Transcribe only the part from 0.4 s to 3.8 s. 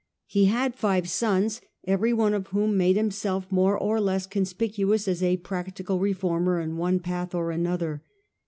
had five sons, every one of whom made him self more